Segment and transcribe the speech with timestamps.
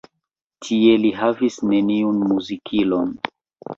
[0.67, 3.17] Tie li havis neniun muzikilon.